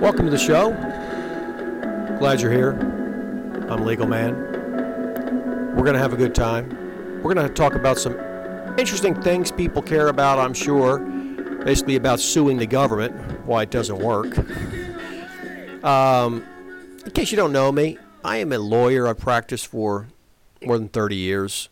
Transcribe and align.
Welcome 0.00 0.26
to 0.26 0.30
the 0.30 0.38
show. 0.38 0.70
Glad 2.20 2.40
you're 2.40 2.52
here. 2.52 2.70
I'm 3.68 3.84
Legal 3.84 4.06
Man. 4.06 4.36
We're 5.74 5.82
going 5.82 5.94
to 5.94 5.98
have 5.98 6.12
a 6.12 6.16
good 6.16 6.36
time. 6.36 6.68
We're 7.20 7.34
going 7.34 7.48
to 7.48 7.52
talk 7.52 7.74
about 7.74 7.98
some 7.98 8.16
interesting 8.78 9.20
things 9.20 9.50
people 9.50 9.82
care 9.82 10.06
about, 10.06 10.38
I'm 10.38 10.54
sure. 10.54 11.00
Basically, 11.00 11.96
about 11.96 12.20
suing 12.20 12.58
the 12.58 12.66
government, 12.66 13.44
why 13.44 13.62
it 13.62 13.72
doesn't 13.72 13.98
work. 13.98 14.38
Um, 15.82 16.46
in 17.04 17.10
case 17.10 17.32
you 17.32 17.36
don't 17.36 17.52
know 17.52 17.72
me, 17.72 17.98
I 18.24 18.36
am 18.36 18.52
a 18.52 18.58
lawyer. 18.58 19.08
I've 19.08 19.18
practiced 19.18 19.66
for 19.66 20.06
more 20.64 20.78
than 20.78 20.90
30 20.90 21.16
years. 21.16 21.70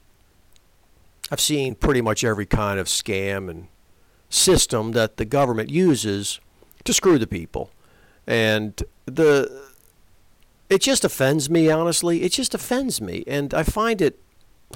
I've 1.31 1.41
seen 1.41 1.77
pretty 1.77 2.01
much 2.01 2.25
every 2.25 2.47
kind 2.47 2.81
of 2.81 2.89
scam 2.89 3.49
and 3.49 3.69
system 4.31 4.93
that 4.93 5.17
the 5.17 5.25
government 5.25 5.71
uses 5.71 6.41
to 6.83 6.93
screw 6.93 7.21
the 7.21 7.29
people 7.29 7.71
and 8.27 8.83
the 9.07 9.67
it 10.69 10.81
just 10.81 11.05
offends 11.05 11.49
me 11.49 11.71
honestly. 11.71 12.23
It 12.23 12.33
just 12.33 12.55
offends 12.55 13.01
me. 13.01 13.25
And 13.27 13.55
i 13.55 13.63
find 13.63 14.01
it 14.03 14.19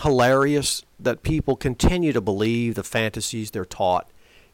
hilarious 0.02 0.84
that 1.00 1.23
people 1.23 1.56
continue 1.56 2.12
to 2.12 2.20
believe 2.20 2.76
the 2.76 2.84
fantasies 2.84 3.50
they're 3.50 3.64
taught 3.64 4.09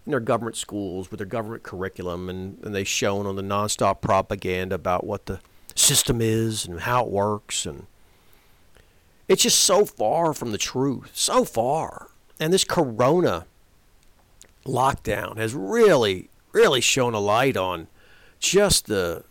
in 0.06 0.10
their 0.10 0.20
government 0.20 0.56
schools 0.56 1.10
with 1.10 1.18
their 1.18 1.26
government 1.26 1.62
curriculum 1.62 2.30
and, 2.30 2.58
and 2.64 2.74
they 2.74 2.84
shown 2.84 3.26
on 3.26 3.36
the 3.36 3.42
nonstop 3.42 4.00
propaganda 4.00 4.74
about 4.74 5.04
what 5.04 5.26
the 5.26 5.40
system 5.74 6.20
is 6.22 6.64
and 6.64 6.80
how 6.80 7.04
it 7.04 7.10
works. 7.10 7.66
And 7.66 7.86
it's 9.28 9.42
just 9.42 9.58
so 9.58 9.84
far 9.84 10.32
from 10.32 10.52
the 10.52 10.58
truth 10.58 11.10
so 11.12 11.44
far. 11.44 12.08
And 12.40 12.52
this 12.52 12.64
corona 12.64 13.46
lockdown 14.64 15.36
has 15.36 15.54
really 15.54 16.30
really 16.52 16.80
shown 16.80 17.12
a 17.12 17.20
light 17.20 17.56
on 17.56 17.86
just 18.38 18.86
the 18.86 19.24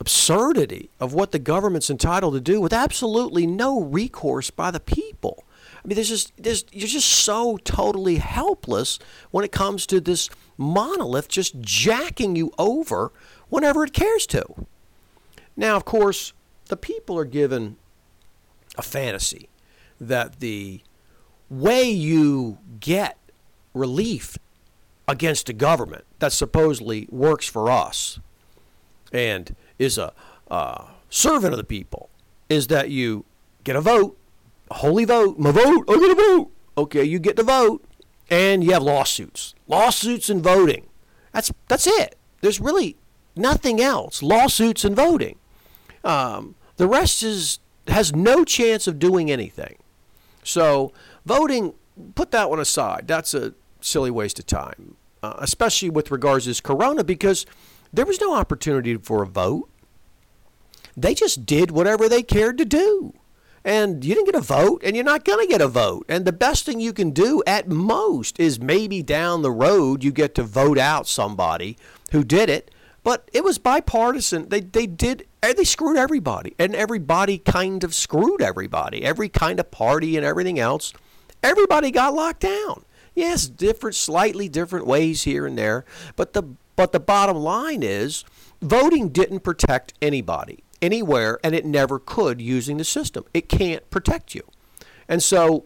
absurdity 0.00 0.90
of 1.00 1.14
what 1.14 1.32
the 1.32 1.38
government's 1.38 1.90
entitled 1.90 2.34
to 2.34 2.40
do 2.40 2.60
with 2.60 2.72
absolutely 2.72 3.46
no 3.46 3.80
recourse 3.80 4.50
by 4.50 4.70
the 4.70 4.80
people. 4.80 5.44
I 5.84 5.88
mean, 5.88 5.94
there's 5.94 6.08
just 6.08 6.32
there's, 6.36 6.64
you're 6.72 6.88
just 6.88 7.08
so 7.08 7.58
totally 7.58 8.16
helpless 8.16 8.98
when 9.30 9.44
it 9.44 9.52
comes 9.52 9.86
to 9.86 10.00
this 10.00 10.28
monolith 10.58 11.28
just 11.28 11.60
jacking 11.60 12.36
you 12.36 12.52
over 12.58 13.12
whenever 13.48 13.84
it 13.84 13.92
cares 13.92 14.26
to. 14.28 14.44
Now, 15.56 15.76
of 15.76 15.84
course, 15.84 16.32
the 16.66 16.76
people 16.76 17.18
are 17.18 17.24
given 17.24 17.76
a 18.76 18.82
fantasy 18.82 19.48
that 20.00 20.40
the 20.40 20.82
way 21.48 21.84
you 21.84 22.58
get 22.80 23.16
relief 23.72 24.36
against 25.08 25.48
a 25.48 25.52
government 25.52 26.04
that 26.18 26.32
supposedly 26.32 27.08
works 27.10 27.46
for 27.46 27.70
us 27.70 28.18
and 29.12 29.54
is 29.78 29.98
a 29.98 30.12
uh, 30.50 30.84
servant 31.10 31.52
of 31.52 31.58
the 31.58 31.64
people 31.64 32.10
is 32.48 32.68
that 32.68 32.90
you 32.90 33.24
get 33.64 33.76
a 33.76 33.80
vote, 33.80 34.18
a 34.70 34.74
holy 34.74 35.04
vote, 35.04 35.38
my 35.38 35.50
vote, 35.50 35.84
I 35.88 35.94
get 35.98 36.10
a 36.10 36.14
vote. 36.14 36.50
Okay, 36.78 37.04
you 37.04 37.18
get 37.18 37.36
the 37.36 37.42
vote, 37.42 37.84
and 38.28 38.62
you 38.62 38.72
have 38.72 38.82
lawsuits, 38.82 39.54
lawsuits 39.66 40.28
and 40.28 40.42
voting. 40.42 40.86
That's 41.32 41.52
that's 41.68 41.86
it. 41.86 42.16
There's 42.40 42.60
really 42.60 42.96
nothing 43.34 43.80
else. 43.80 44.22
Lawsuits 44.22 44.84
and 44.84 44.94
voting. 44.94 45.38
Um, 46.04 46.54
the 46.76 46.86
rest 46.86 47.22
is 47.22 47.60
has 47.88 48.14
no 48.14 48.44
chance 48.44 48.86
of 48.86 48.98
doing 48.98 49.30
anything. 49.30 49.76
So 50.42 50.92
voting, 51.24 51.74
put 52.14 52.30
that 52.32 52.50
one 52.50 52.60
aside. 52.60 53.06
That's 53.06 53.32
a 53.32 53.54
silly 53.86 54.10
waste 54.10 54.38
of 54.38 54.46
time, 54.46 54.96
uh, 55.22 55.34
especially 55.38 55.90
with 55.90 56.10
regards 56.10 56.44
to 56.44 56.50
this 56.50 56.60
corona, 56.60 57.04
because 57.04 57.46
there 57.92 58.06
was 58.06 58.20
no 58.20 58.34
opportunity 58.34 58.96
for 58.96 59.22
a 59.22 59.26
vote. 59.26 59.70
They 60.96 61.14
just 61.14 61.46
did 61.46 61.70
whatever 61.70 62.08
they 62.08 62.22
cared 62.22 62.58
to 62.58 62.64
do. 62.64 63.14
And 63.64 64.04
you 64.04 64.14
didn't 64.14 64.26
get 64.26 64.36
a 64.36 64.40
vote, 64.40 64.82
and 64.84 64.94
you're 64.94 65.04
not 65.04 65.24
going 65.24 65.44
to 65.44 65.50
get 65.50 65.60
a 65.60 65.66
vote. 65.66 66.06
And 66.08 66.24
the 66.24 66.32
best 66.32 66.64
thing 66.64 66.78
you 66.78 66.92
can 66.92 67.10
do 67.10 67.42
at 67.48 67.68
most 67.68 68.38
is 68.38 68.60
maybe 68.60 69.02
down 69.02 69.42
the 69.42 69.50
road 69.50 70.04
you 70.04 70.12
get 70.12 70.36
to 70.36 70.44
vote 70.44 70.78
out 70.78 71.08
somebody 71.08 71.76
who 72.12 72.22
did 72.22 72.48
it. 72.48 72.70
But 73.02 73.28
it 73.32 73.42
was 73.42 73.58
bipartisan. 73.58 74.50
They, 74.50 74.60
they 74.60 74.86
did, 74.86 75.26
they 75.40 75.64
screwed 75.64 75.96
everybody. 75.96 76.54
And 76.60 76.76
everybody 76.76 77.38
kind 77.38 77.82
of 77.82 77.92
screwed 77.92 78.40
everybody. 78.40 79.04
Every 79.04 79.28
kind 79.28 79.58
of 79.58 79.72
party 79.72 80.16
and 80.16 80.24
everything 80.24 80.60
else. 80.60 80.92
Everybody 81.42 81.90
got 81.90 82.14
locked 82.14 82.40
down. 82.40 82.84
Yes, 83.16 83.46
different, 83.48 83.96
slightly 83.96 84.46
different 84.46 84.86
ways 84.86 85.22
here 85.22 85.46
and 85.46 85.56
there, 85.56 85.86
but 86.14 86.34
the 86.34 86.42
but 86.76 86.92
the 86.92 87.00
bottom 87.00 87.38
line 87.38 87.82
is 87.82 88.24
voting 88.60 89.08
didn't 89.08 89.40
protect 89.40 89.94
anybody 90.02 90.62
anywhere, 90.82 91.40
and 91.42 91.54
it 91.54 91.64
never 91.64 91.98
could 91.98 92.42
using 92.42 92.76
the 92.76 92.84
system. 92.84 93.24
It 93.32 93.48
can't 93.48 93.88
protect 93.90 94.34
you, 94.34 94.42
and 95.08 95.22
so 95.22 95.64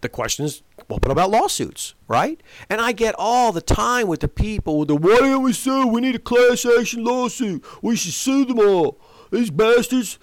the 0.00 0.08
question 0.08 0.44
is, 0.44 0.62
what 0.88 1.08
about 1.08 1.30
lawsuits, 1.30 1.94
right? 2.08 2.42
And 2.68 2.80
I 2.80 2.90
get 2.90 3.14
all 3.16 3.52
the 3.52 3.60
time 3.60 4.08
with 4.08 4.20
the 4.20 4.28
people 4.28 4.78
with 4.78 4.88
the 4.88 4.96
why 4.96 5.18
don't 5.18 5.44
we 5.44 5.52
sue? 5.52 5.86
We 5.86 6.00
need 6.00 6.16
a 6.16 6.18
class 6.18 6.66
action 6.66 7.04
lawsuit. 7.04 7.64
We 7.80 7.94
should 7.94 8.12
sue 8.14 8.44
them 8.44 8.58
all. 8.58 8.98
These 9.30 9.50
bastards. 9.50 10.18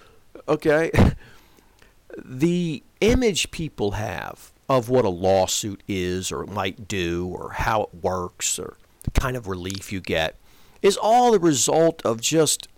Okay. 0.46 0.90
the 2.24 2.82
image 3.00 3.50
people 3.50 3.92
have 3.92 4.52
of 4.68 4.88
what 4.88 5.04
a 5.04 5.10
lawsuit 5.10 5.82
is 5.88 6.30
or 6.30 6.44
might 6.46 6.88
do 6.88 7.26
or 7.26 7.52
how 7.52 7.82
it 7.82 7.94
works 8.02 8.58
or 8.58 8.76
the 9.04 9.10
kind 9.12 9.36
of 9.36 9.48
relief 9.48 9.92
you 9.92 10.00
get 10.00 10.36
is 10.82 10.96
all 10.96 11.32
the 11.32 11.38
result 11.38 12.02
of 12.04 12.20
just 12.20 12.68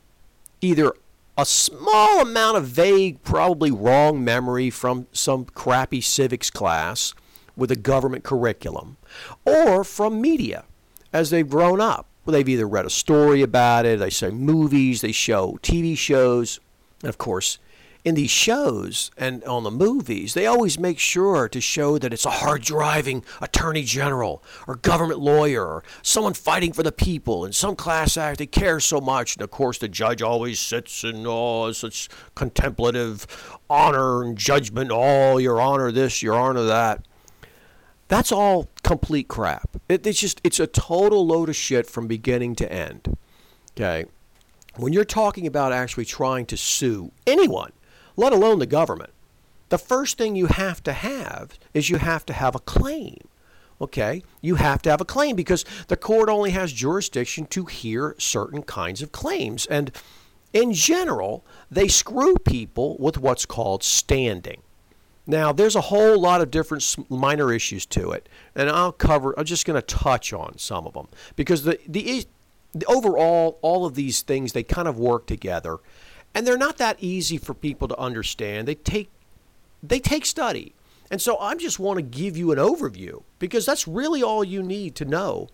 either 0.60 0.92
a 1.36 1.44
small 1.44 2.20
amount 2.20 2.56
of 2.56 2.66
vague, 2.66 3.22
probably 3.22 3.70
wrong 3.70 4.22
memory 4.22 4.70
from 4.70 5.06
some 5.12 5.44
crappy 5.44 6.00
civics 6.00 6.50
class 6.50 7.14
with 7.56 7.70
a 7.70 7.76
government 7.76 8.24
curriculum 8.24 8.96
or 9.44 9.84
from 9.84 10.20
media 10.20 10.64
as 11.12 11.30
they've 11.30 11.48
grown 11.48 11.80
up. 11.80 12.06
Well, 12.24 12.32
They've 12.32 12.48
either 12.48 12.68
read 12.68 12.86
a 12.86 12.90
story 12.90 13.42
about 13.42 13.86
it, 13.86 13.98
they 13.98 14.10
say 14.10 14.30
movies, 14.30 15.00
they 15.00 15.12
show 15.12 15.58
TV 15.62 15.96
shows, 15.96 16.60
and 17.02 17.08
of 17.08 17.18
course, 17.18 17.58
in 18.04 18.14
these 18.14 18.30
shows 18.30 19.10
and 19.16 19.44
on 19.44 19.64
the 19.64 19.70
movies, 19.70 20.34
they 20.34 20.46
always 20.46 20.78
make 20.78 20.98
sure 20.98 21.48
to 21.48 21.60
show 21.60 21.98
that 21.98 22.12
it's 22.12 22.24
a 22.24 22.30
hard 22.30 22.62
driving 22.62 23.24
attorney 23.40 23.82
general 23.82 24.42
or 24.66 24.76
government 24.76 25.20
lawyer 25.20 25.64
or 25.66 25.84
someone 26.02 26.34
fighting 26.34 26.72
for 26.72 26.82
the 26.82 26.92
people 26.92 27.44
and 27.44 27.54
some 27.54 27.76
class 27.76 28.16
act. 28.16 28.38
They 28.38 28.46
care 28.46 28.80
so 28.80 29.00
much. 29.00 29.36
And 29.36 29.42
of 29.42 29.50
course, 29.50 29.78
the 29.78 29.88
judge 29.88 30.22
always 30.22 30.58
sits 30.58 31.04
in 31.04 31.24
oh, 31.26 31.72
such 31.72 32.08
contemplative 32.34 33.26
honor 33.68 34.22
and 34.22 34.36
judgment. 34.36 34.90
Oh, 34.92 35.36
your 35.38 35.60
honor 35.60 35.92
this, 35.92 36.22
your 36.22 36.34
honor 36.34 36.62
that. 36.64 37.06
That's 38.08 38.32
all 38.32 38.68
complete 38.82 39.28
crap. 39.28 39.76
It, 39.88 40.06
it's 40.06 40.20
just, 40.20 40.40
it's 40.42 40.58
a 40.58 40.66
total 40.66 41.26
load 41.26 41.48
of 41.48 41.56
shit 41.56 41.86
from 41.86 42.08
beginning 42.08 42.56
to 42.56 42.72
end. 42.72 43.16
Okay. 43.76 44.06
When 44.76 44.92
you're 44.92 45.04
talking 45.04 45.46
about 45.46 45.72
actually 45.72 46.06
trying 46.06 46.46
to 46.46 46.56
sue 46.56 47.12
anyone, 47.26 47.72
let 48.20 48.32
alone 48.34 48.58
the 48.58 48.66
government. 48.66 49.12
The 49.70 49.78
first 49.78 50.18
thing 50.18 50.36
you 50.36 50.46
have 50.46 50.82
to 50.82 50.92
have 50.92 51.58
is 51.72 51.88
you 51.88 51.96
have 51.96 52.26
to 52.26 52.34
have 52.34 52.54
a 52.54 52.60
claim. 52.60 53.16
Okay? 53.80 54.22
You 54.42 54.56
have 54.56 54.82
to 54.82 54.90
have 54.90 55.00
a 55.00 55.06
claim 55.06 55.36
because 55.36 55.64
the 55.88 55.96
court 55.96 56.28
only 56.28 56.50
has 56.50 56.72
jurisdiction 56.72 57.46
to 57.46 57.64
hear 57.64 58.14
certain 58.18 58.62
kinds 58.62 59.00
of 59.00 59.10
claims. 59.10 59.64
And 59.66 59.90
in 60.52 60.74
general, 60.74 61.46
they 61.70 61.88
screw 61.88 62.34
people 62.36 62.98
with 62.98 63.16
what's 63.16 63.46
called 63.46 63.82
standing. 63.82 64.60
Now, 65.26 65.52
there's 65.52 65.76
a 65.76 65.82
whole 65.82 66.20
lot 66.20 66.42
of 66.42 66.50
different 66.50 66.96
minor 67.08 67.52
issues 67.52 67.86
to 67.86 68.10
it, 68.10 68.28
and 68.54 68.68
I'll 68.68 68.92
cover, 68.92 69.32
I'm 69.38 69.44
just 69.44 69.64
going 69.64 69.80
to 69.80 69.86
touch 69.86 70.32
on 70.32 70.58
some 70.58 70.86
of 70.86 70.92
them 70.92 71.08
because 71.36 71.62
the, 71.62 71.78
the, 71.86 72.26
the 72.74 72.86
overall, 72.86 73.58
all 73.62 73.86
of 73.86 73.94
these 73.94 74.22
things, 74.22 74.52
they 74.52 74.64
kind 74.64 74.88
of 74.88 74.98
work 74.98 75.26
together 75.26 75.78
and 76.34 76.46
they're 76.46 76.56
not 76.56 76.78
that 76.78 76.96
easy 77.00 77.38
for 77.38 77.54
people 77.54 77.88
to 77.88 77.98
understand. 77.98 78.68
They 78.68 78.74
take 78.74 79.10
they 79.82 79.98
take 79.98 80.26
study. 80.26 80.74
And 81.10 81.20
so 81.20 81.36
I 81.38 81.54
just 81.56 81.78
want 81.78 81.96
to 81.96 82.02
give 82.02 82.36
you 82.36 82.52
an 82.52 82.58
overview 82.58 83.22
because 83.38 83.66
that's 83.66 83.88
really 83.88 84.22
all 84.22 84.44
you 84.44 84.62
need 84.62 84.94
to 84.96 85.04
know 85.04 85.48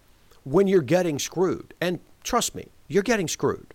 when 0.44 0.66
you're 0.66 0.82
getting 0.82 1.18
screwed. 1.18 1.72
And 1.80 2.00
trust 2.22 2.54
me, 2.54 2.68
you're 2.88 3.02
getting 3.02 3.28
screwed. 3.28 3.72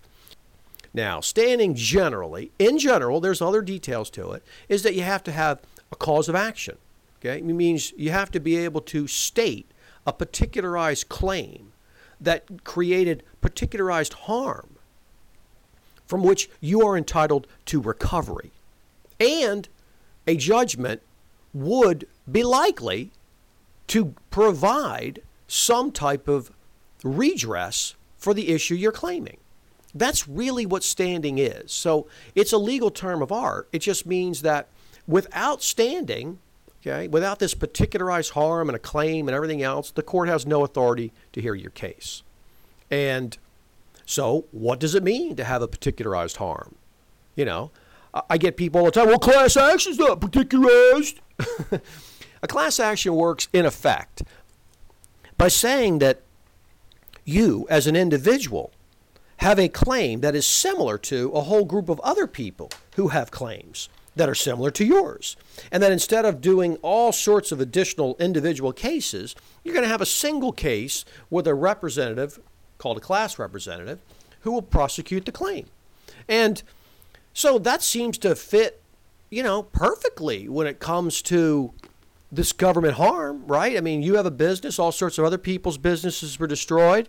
Now, 0.94 1.22
standing 1.22 1.74
generally, 1.74 2.52
in 2.60 2.78
general, 2.78 3.20
there's 3.22 3.42
other 3.42 3.62
details 3.62 4.10
to 4.12 4.34
it, 4.34 4.44
is 4.68 4.84
that 4.84 4.94
you 4.94 5.04
have 5.04 5.24
to 5.24 5.32
have 5.32 5.62
a 5.92 5.96
cause 5.96 6.28
of 6.30 6.36
action. 6.36 6.78
Okay? 7.20 7.38
It 7.38 7.46
means 7.46 7.94
you 7.98 8.12
have 8.12 8.30
to 8.32 8.40
be 8.40 8.58
able 8.58 8.82
to 8.82 9.08
state 9.08 9.72
a 10.06 10.14
particularized 10.14 11.10
claim 11.10 11.72
that 12.20 12.64
created 12.64 13.24
particularized 13.40 14.14
harm 14.14 14.78
from 16.12 16.24
which 16.24 16.50
you 16.60 16.86
are 16.86 16.98
entitled 16.98 17.48
to 17.64 17.80
recovery. 17.80 18.52
And 19.18 19.70
a 20.28 20.36
judgment 20.36 21.02
would 21.54 22.06
be 22.30 22.44
likely 22.44 23.12
to 23.88 24.14
provide 24.30 25.22
some 25.48 25.90
type 25.90 26.28
of 26.28 26.52
redress 27.02 27.96
for 28.18 28.34
the 28.34 28.50
issue 28.50 28.76
you're 28.76 28.92
claiming. 28.92 29.38
That's 29.96 30.28
really 30.28 30.66
what 30.66 30.84
standing 30.84 31.38
is. 31.38 31.72
So 31.72 32.08
it's 32.36 32.52
a 32.52 32.58
legal 32.58 32.92
term 32.92 33.22
of 33.22 33.32
art. 33.32 33.70
It 33.72 33.80
just 33.80 34.06
means 34.06 34.42
that 34.42 34.68
without 35.08 35.64
standing, 35.64 36.40
okay, 36.82 37.08
without 37.08 37.40
this 37.40 37.54
particularized 37.54 38.32
harm 38.32 38.68
and 38.68 38.76
a 38.76 38.80
claim 38.80 39.30
and 39.30 39.36
everything 39.36 39.64
else, 39.64 39.92
the 39.92 40.04
court 40.04 40.28
has 40.28 40.46
no 40.46 40.66
authority 40.66 41.14
to 41.32 41.42
hear 41.42 41.56
your 41.56 41.72
case. 41.72 42.22
And 42.90 43.38
so, 44.06 44.46
what 44.52 44.80
does 44.80 44.96
it 44.96 45.04
mean 45.04 45.36
to 45.36 45.44
have 45.44 45.62
a 45.62 45.68
particularized 45.68 46.38
harm? 46.38 46.76
You 47.36 47.46
know, 47.46 47.72
I 48.30 48.38
get 48.38 48.58
people 48.58 48.80
all 48.80 48.86
the 48.86 48.92
time, 48.92 49.08
well, 49.08 49.20
class 49.20 49.56
action's 49.56 49.98
not 49.98 50.20
particularized. 50.20 51.20
a 52.42 52.48
class 52.48 52.80
action 52.80 53.16
works 53.16 53.48
in 53.54 53.66
effect 53.66 54.24
by 55.38 55.48
saying 55.48 56.00
that 56.00 56.22
you, 57.24 57.66
as 57.70 57.88
an 57.88 57.96
individual, 57.96 58.72
have 59.38 59.58
a 59.58 59.70
claim 59.70 60.22
that 60.22 60.36
is 60.36 60.46
similar 60.46 60.98
to 60.98 61.32
a 61.32 61.42
whole 61.42 61.66
group 61.66 61.90
of 61.90 62.00
other 62.02 62.28
people 62.28 62.70
who 62.96 63.08
have 63.10 63.32
claims 63.32 63.90
that 64.16 64.30
are 64.30 64.36
similar 64.36 64.70
to 64.72 64.86
yours. 64.86 65.38
And 65.72 65.82
that 65.82 65.92
instead 65.92 66.26
of 66.26 66.42
doing 66.42 66.76
all 66.82 67.12
sorts 67.12 67.52
of 67.52 67.62
additional 67.62 68.16
individual 68.20 68.74
cases, 68.74 69.36
you're 69.64 69.74
going 69.74 69.86
to 69.86 69.90
have 69.90 70.02
a 70.02 70.06
single 70.06 70.52
case 70.52 71.06
with 71.30 71.48
a 71.48 71.56
representative, 71.56 72.40
called 72.82 72.98
a 72.98 73.02
class 73.02 73.38
representative, 73.38 74.00
who 74.42 74.52
will 74.52 74.62
prosecute 74.64 75.26
the 75.26 75.32
claim. 75.32 75.68
And 76.28 76.64
so 77.32 77.60
that 77.60 77.84
seems 77.84 78.18
to 78.20 78.36
fit, 78.36 78.82
you 79.30 79.44
know, 79.44 79.64
perfectly 79.64 80.50
when 80.50 80.66
it 80.66 80.80
comes 80.80 81.22
to 81.24 81.74
this 82.32 82.52
government 82.52 82.96
harm, 82.96 83.46
right? 83.46 83.78
I 83.78 83.82
mean, 83.82 84.02
you 84.02 84.16
have 84.16 84.26
a 84.26 84.32
business, 84.32 84.80
all 84.80 84.92
sorts 84.92 85.20
of 85.20 85.26
other 85.26 85.38
people's 85.38 85.78
businesses 85.78 86.40
were 86.40 86.48
destroyed. 86.48 87.08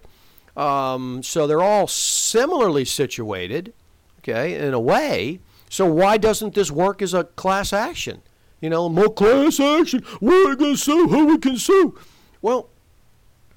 Um, 0.57 1.23
so 1.23 1.47
they're 1.47 1.63
all 1.63 1.87
similarly 1.87 2.85
situated, 2.85 3.73
okay, 4.19 4.55
in 4.55 4.75
a 4.75 4.81
way. 4.81 5.41
So 5.71 5.87
why 5.87 6.19
doesn't 6.19 6.55
this 6.55 6.71
work 6.71 7.01
as 7.01 7.15
a 7.15 7.25
class 7.25 7.73
action? 7.73 8.21
You 8.61 8.69
know, 8.69 8.91
more 8.91 9.09
class 9.09 9.59
action. 9.59 10.03
Where 10.21 10.47
are 10.47 10.51
we 10.51 10.57
going 10.57 10.75
to 10.75 10.81
sue? 10.81 11.09
Who 11.09 11.27
we 11.27 11.39
can 11.39 11.57
sue? 11.57 11.99
Well, 12.43 12.69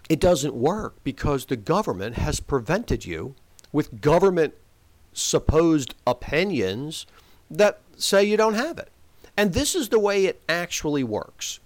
it 0.10 0.20
doesn't 0.20 0.54
work 0.54 0.96
because 1.04 1.46
the 1.46 1.56
government 1.56 2.16
has 2.16 2.40
prevented 2.40 3.06
you 3.06 3.36
with 3.72 4.02
government 4.02 4.54
supposed 5.14 5.96
opinions 6.06 7.06
that 7.50 7.80
say 7.98 8.24
you 8.24 8.38
don't 8.38 8.54
have 8.54 8.78
it. 8.78 8.90
And 9.38 9.54
this 9.54 9.76
is 9.76 9.90
the 9.90 10.00
way 10.00 10.26
it 10.26 10.42
actually 10.48 11.04
works. 11.04 11.60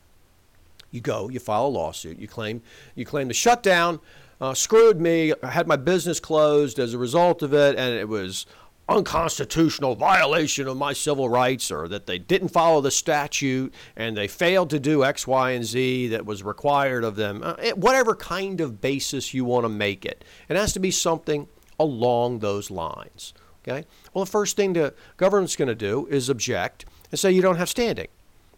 You 0.91 1.01
go, 1.01 1.29
you 1.29 1.39
file 1.39 1.67
a 1.67 1.67
lawsuit, 1.67 2.17
you 2.17 2.27
claim 2.27 2.61
you 2.95 3.05
claim 3.05 3.27
the 3.27 3.33
shutdown 3.33 3.99
uh, 4.41 4.53
screwed 4.53 5.01
me. 5.01 5.33
I 5.43 5.47
had 5.47 5.67
my 5.67 5.75
business 5.75 6.19
closed 6.19 6.79
as 6.79 6.93
a 6.93 6.97
result 6.97 7.41
of 7.41 7.53
it, 7.53 7.75
and 7.77 7.93
it 7.93 8.07
was 8.07 8.45
unconstitutional 8.89 9.95
violation 9.95 10.67
of 10.67 10.75
my 10.75 10.91
civil 10.91 11.29
rights 11.29 11.71
or 11.71 11.87
that 11.87 12.07
they 12.07 12.17
didn't 12.17 12.49
follow 12.49 12.81
the 12.81 12.91
statute 12.91 13.73
and 13.95 14.17
they 14.17 14.27
failed 14.27 14.69
to 14.71 14.79
do 14.79 15.05
X, 15.05 15.27
Y, 15.27 15.51
and 15.51 15.63
Z 15.63 16.07
that 16.07 16.25
was 16.25 16.41
required 16.43 17.03
of 17.03 17.15
them, 17.15 17.41
uh, 17.43 17.55
whatever 17.75 18.15
kind 18.15 18.59
of 18.59 18.81
basis 18.81 19.33
you 19.33 19.45
want 19.45 19.63
to 19.63 19.69
make 19.69 20.05
it. 20.05 20.25
It 20.49 20.55
has 20.55 20.73
to 20.73 20.79
be 20.79 20.91
something 20.91 21.47
along 21.79 22.39
those 22.39 22.71
lines. 22.71 23.33
Okay? 23.63 23.85
Well, 24.13 24.25
the 24.25 24.31
first 24.31 24.55
thing 24.55 24.73
the 24.73 24.93
government's 25.17 25.55
going 25.55 25.67
to 25.67 25.75
do 25.75 26.07
is 26.07 26.27
object 26.27 26.85
and 27.11 27.19
say 27.19 27.31
you 27.31 27.41
don't 27.41 27.57
have 27.57 27.69
standing. 27.69 28.07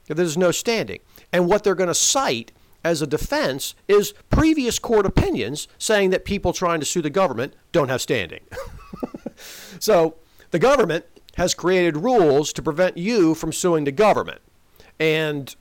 There's 0.08 0.38
no 0.38 0.52
standing. 0.52 1.00
And 1.32 1.48
what 1.48 1.64
they're 1.64 1.76
going 1.76 1.88
to 1.88 1.94
cite 1.94 2.52
as 2.84 3.02
a 3.02 3.08
defense 3.08 3.76
is 3.88 4.14
previous 4.30 4.80
court 4.80 5.06
opinions 5.06 5.68
saying 5.78 6.10
that 6.10 6.26
people 6.26 6.54
trying 6.54 6.80
to 6.80 6.86
sue 6.86 7.02
the 7.02 7.10
government 7.10 7.54
don't 7.72 7.90
have 7.90 8.02
standing. 8.02 8.42
so 9.80 10.16
the 10.52 10.60
government 10.60 11.06
has 11.36 11.54
created 11.54 11.98
rules 11.98 12.52
to 12.54 12.62
prevent 12.62 12.98
you 12.98 13.34
from 13.36 13.54
suing 13.54 13.84
the 13.86 13.92
government. 13.92 14.42
And 15.00 15.56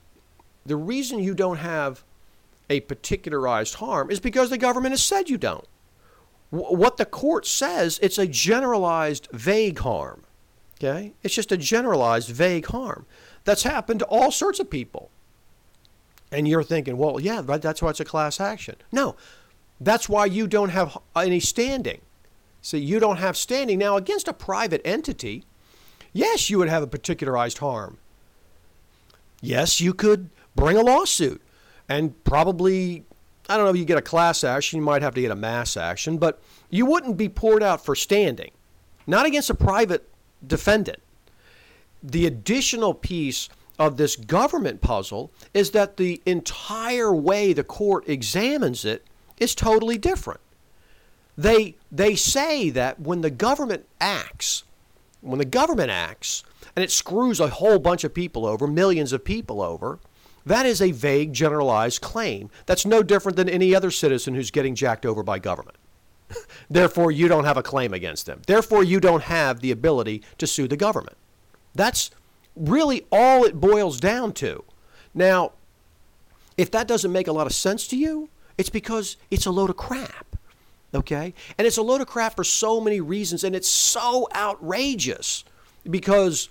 the 0.65 0.75
reason 0.75 1.19
you 1.19 1.33
don't 1.33 1.57
have 1.57 2.03
a 2.69 2.81
particularized 2.81 3.75
harm 3.75 4.11
is 4.11 4.19
because 4.19 4.49
the 4.49 4.57
government 4.57 4.93
has 4.93 5.03
said 5.03 5.29
you 5.29 5.37
don't. 5.37 5.67
what 6.49 6.97
the 6.97 7.05
court 7.05 7.45
says, 7.45 7.97
it's 8.01 8.17
a 8.17 8.27
generalized 8.27 9.29
vague 9.31 9.79
harm. 9.79 10.23
Okay? 10.77 11.13
It's 11.23 11.33
just 11.33 11.51
a 11.51 11.57
generalized 11.57 12.29
vague 12.29 12.65
harm 12.67 13.05
that's 13.45 13.63
happened 13.63 13.99
to 13.99 14.05
all 14.05 14.31
sorts 14.31 14.59
of 14.59 14.69
people. 14.69 15.09
And 16.31 16.47
you're 16.47 16.63
thinking, 16.63 16.97
well, 16.97 17.19
yeah, 17.19 17.41
that's 17.41 17.81
why 17.81 17.89
it's 17.89 17.99
a 17.99 18.05
class 18.05 18.39
action. 18.39 18.75
No, 18.91 19.15
that's 19.79 20.07
why 20.07 20.25
you 20.25 20.47
don't 20.47 20.69
have 20.69 20.97
any 21.15 21.39
standing. 21.39 22.01
So 22.61 22.77
you 22.77 22.99
don't 22.99 23.17
have 23.17 23.35
standing. 23.35 23.79
Now, 23.79 23.97
against 23.97 24.27
a 24.27 24.33
private 24.33 24.81
entity, 24.85 25.45
yes, 26.13 26.49
you 26.49 26.59
would 26.59 26.69
have 26.69 26.83
a 26.83 26.87
particularized 26.87 27.57
harm. 27.57 27.97
Yes, 29.41 29.81
you 29.81 29.93
could 29.93 30.29
bring 30.55 30.77
a 30.77 30.81
lawsuit 30.81 31.41
and 31.89 32.23
probably, 32.23 33.03
I 33.49 33.57
don't 33.57 33.65
know 33.65 33.73
you 33.73 33.85
get 33.85 33.97
a 33.97 34.03
class 34.03 34.43
action, 34.43 34.77
you 34.79 34.85
might 34.85 35.01
have 35.01 35.15
to 35.15 35.21
get 35.21 35.31
a 35.31 35.35
mass 35.35 35.75
action, 35.75 36.17
but 36.17 36.41
you 36.69 36.85
wouldn't 36.85 37.17
be 37.17 37.27
poured 37.27 37.63
out 37.63 37.83
for 37.83 37.95
standing, 37.95 38.51
not 39.07 39.25
against 39.25 39.49
a 39.49 39.55
private 39.55 40.07
defendant. 40.45 40.99
The 42.03 42.27
additional 42.27 42.93
piece 42.93 43.49
of 43.79 43.97
this 43.97 44.15
government 44.15 44.81
puzzle 44.81 45.31
is 45.53 45.71
that 45.71 45.97
the 45.97 46.21
entire 46.25 47.13
way 47.13 47.51
the 47.51 47.63
court 47.63 48.07
examines 48.07 48.85
it 48.85 49.05
is 49.37 49.55
totally 49.55 49.97
different. 49.97 50.39
They, 51.41 51.75
they 51.91 52.15
say 52.15 52.69
that 52.69 52.99
when 52.99 53.21
the 53.21 53.31
government 53.31 53.87
acts, 53.99 54.63
when 55.21 55.39
the 55.39 55.45
government 55.45 55.89
acts, 55.89 56.43
and 56.75 56.83
it 56.83 56.91
screws 56.91 57.39
a 57.39 57.49
whole 57.49 57.79
bunch 57.79 58.03
of 58.03 58.13
people 58.13 58.45
over, 58.45 58.67
millions 58.67 59.11
of 59.11 59.25
people 59.25 59.59
over, 59.59 59.99
that 60.45 60.67
is 60.67 60.81
a 60.81 60.91
vague, 60.91 61.33
generalized 61.33 61.99
claim. 62.01 62.51
That's 62.67 62.85
no 62.85 63.01
different 63.01 63.37
than 63.37 63.49
any 63.49 63.73
other 63.73 63.89
citizen 63.89 64.35
who's 64.35 64.51
getting 64.51 64.75
jacked 64.75 65.03
over 65.03 65.23
by 65.23 65.39
government. 65.39 65.77
Therefore, 66.69 67.11
you 67.11 67.27
don't 67.27 67.45
have 67.45 67.57
a 67.57 67.63
claim 67.63 67.91
against 67.91 68.27
them. 68.27 68.43
Therefore, 68.45 68.83
you 68.83 68.99
don't 68.99 69.23
have 69.23 69.61
the 69.61 69.71
ability 69.71 70.21
to 70.37 70.45
sue 70.45 70.67
the 70.67 70.77
government. 70.77 71.17
That's 71.73 72.11
really 72.55 73.07
all 73.11 73.45
it 73.45 73.59
boils 73.59 73.99
down 73.99 74.33
to. 74.33 74.63
Now, 75.15 75.53
if 76.55 76.69
that 76.69 76.87
doesn't 76.87 77.11
make 77.11 77.27
a 77.27 77.33
lot 77.33 77.47
of 77.47 77.53
sense 77.53 77.87
to 77.87 77.97
you, 77.97 78.29
it's 78.59 78.69
because 78.69 79.17
it's 79.31 79.47
a 79.47 79.51
load 79.51 79.71
of 79.71 79.77
crap. 79.77 80.30
Okay? 80.93 81.33
And 81.57 81.65
it's 81.65 81.77
a 81.77 81.81
load 81.81 82.01
of 82.01 82.07
crap 82.07 82.35
for 82.35 82.43
so 82.43 82.81
many 82.81 82.99
reasons, 82.99 83.43
and 83.43 83.55
it's 83.55 83.69
so 83.69 84.27
outrageous 84.35 85.43
because 85.89 86.49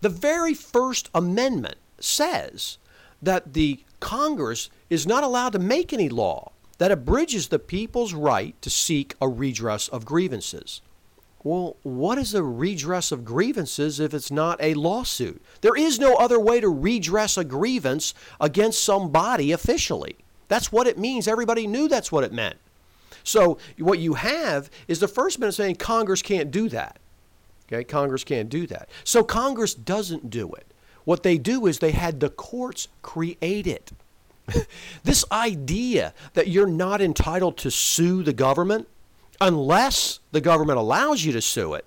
the 0.00 0.08
very 0.08 0.54
first 0.54 1.10
amendment 1.14 1.76
says 1.98 2.78
that 3.22 3.54
the 3.54 3.80
Congress 4.00 4.70
is 4.90 5.06
not 5.06 5.24
allowed 5.24 5.52
to 5.52 5.58
make 5.58 5.92
any 5.92 6.08
law 6.08 6.52
that 6.78 6.92
abridges 6.92 7.48
the 7.48 7.58
people's 7.58 8.12
right 8.12 8.60
to 8.60 8.70
seek 8.70 9.14
a 9.20 9.28
redress 9.28 9.88
of 9.88 10.04
grievances. 10.04 10.82
Well, 11.42 11.76
what 11.82 12.18
is 12.18 12.34
a 12.34 12.42
redress 12.42 13.12
of 13.12 13.24
grievances 13.24 14.00
if 14.00 14.12
it's 14.12 14.30
not 14.30 14.58
a 14.60 14.74
lawsuit? 14.74 15.40
There 15.60 15.76
is 15.76 15.98
no 15.98 16.16
other 16.16 16.40
way 16.40 16.60
to 16.60 16.68
redress 16.68 17.38
a 17.38 17.44
grievance 17.44 18.14
against 18.40 18.82
somebody 18.82 19.52
officially. 19.52 20.16
That's 20.48 20.72
what 20.72 20.86
it 20.86 20.98
means. 20.98 21.28
Everybody 21.28 21.66
knew 21.66 21.88
that's 21.88 22.10
what 22.10 22.24
it 22.24 22.32
meant. 22.32 22.56
So, 23.26 23.58
what 23.78 23.98
you 23.98 24.14
have 24.14 24.70
is 24.86 25.00
the 25.00 25.08
First 25.08 25.38
Amendment 25.38 25.54
saying 25.56 25.74
Congress 25.76 26.22
can't 26.22 26.52
do 26.52 26.68
that. 26.68 27.00
Okay, 27.66 27.82
Congress 27.82 28.22
can't 28.22 28.48
do 28.48 28.68
that. 28.68 28.88
So, 29.02 29.24
Congress 29.24 29.74
doesn't 29.74 30.30
do 30.30 30.52
it. 30.52 30.72
What 31.04 31.24
they 31.24 31.36
do 31.36 31.66
is 31.66 31.80
they 31.80 31.90
had 31.90 32.20
the 32.20 32.30
courts 32.30 32.86
create 33.02 33.66
it. 33.66 33.90
this 35.02 35.24
idea 35.32 36.14
that 36.34 36.46
you're 36.46 36.68
not 36.68 37.02
entitled 37.02 37.56
to 37.58 37.70
sue 37.70 38.22
the 38.22 38.32
government 38.32 38.86
unless 39.40 40.20
the 40.30 40.40
government 40.40 40.78
allows 40.78 41.24
you 41.24 41.32
to 41.32 41.42
sue 41.42 41.74
it, 41.74 41.84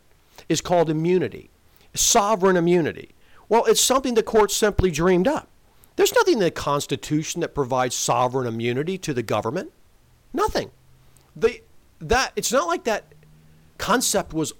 is 0.49 0.59
called 0.59 0.89
immunity, 0.89 1.49
sovereign 1.93 2.57
immunity. 2.57 3.15
Well, 3.47 3.63
it's 3.63 3.81
something 3.81 4.13
the 4.13 4.23
courts 4.23 4.55
simply 4.55 4.91
dreamed 4.91 5.27
up. 5.27 5.47
There's 5.95 6.13
nothing 6.13 6.33
in 6.33 6.39
the 6.39 6.51
Constitution 6.51 7.39
that 7.41 7.55
provides 7.55 7.95
sovereign 7.95 8.45
immunity 8.45 8.97
to 8.99 9.13
the 9.13 9.23
government. 9.23 9.71
Nothing. 10.33 10.71
The, 11.39 11.61
that, 11.99 12.33
it's 12.35 12.51
not 12.51 12.67
like 12.67 12.83
that 12.83 13.13
concept 13.77 14.33
was 14.33 14.53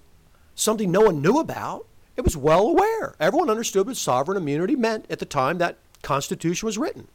something 0.56 0.92
no 0.92 1.02
one 1.02 1.22
knew 1.22 1.40
about. 1.40 1.86
It 2.16 2.22
was 2.22 2.36
well 2.36 2.68
aware. 2.68 3.16
Everyone 3.20 3.50
understood 3.50 3.88
what 3.88 3.98
sovereign 3.98 4.38
immunity 4.38 4.76
meant 4.76 5.06
at 5.10 5.20
the 5.20 5.26
time 5.26 5.58
that 5.58 5.78
Constitution 6.02 6.66
was 6.66 6.78
written. 6.78 7.08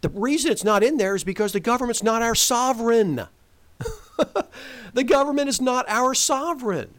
The 0.00 0.08
reason 0.10 0.52
it's 0.52 0.64
not 0.64 0.82
in 0.82 0.96
there 0.96 1.14
is 1.14 1.24
because 1.24 1.52
the 1.52 1.60
government's 1.60 2.02
not 2.02 2.22
our 2.22 2.34
sovereign. 2.34 3.26
the 4.94 5.04
government 5.04 5.48
is 5.48 5.60
not 5.60 5.84
our 5.88 6.14
sovereign. 6.14 6.94